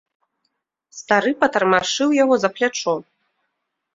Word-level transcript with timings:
Стары 0.99 1.33
патармашыў 1.43 2.09
яго 2.23 2.35
за 2.45 2.49
плячо. 2.57 2.93